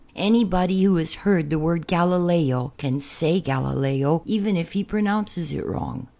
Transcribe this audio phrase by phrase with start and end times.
[0.15, 5.63] Anybody wiio has heard tlie word "(ialileo" can say "Galileo." even if he ])ron()unces it
[5.63, 6.07] wrong.